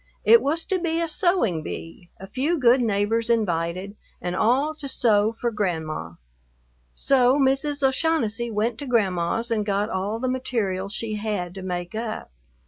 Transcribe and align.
It 0.25 0.41
was 0.41 0.65
to 0.65 0.79
be 0.79 0.99
a 0.99 1.07
sewing 1.07 1.61
bee, 1.61 2.09
a 2.19 2.25
few 2.25 2.57
good 2.57 2.81
neighbors 2.81 3.29
invited, 3.29 3.95
and 4.19 4.35
all 4.35 4.73
to 4.77 4.87
sew 4.89 5.31
for 5.31 5.51
Grandma.... 5.51 6.13
So 6.95 7.37
Mrs. 7.37 7.87
O'Shaughnessy 7.87 8.49
went 8.49 8.79
to 8.79 8.87
Grandma's 8.87 9.51
and 9.51 9.63
got 9.63 9.91
all 9.91 10.17
the 10.19 10.27
material 10.27 10.89
she 10.89 11.17
had 11.17 11.53
to 11.53 11.61
make 11.61 11.93
up. 11.93 12.31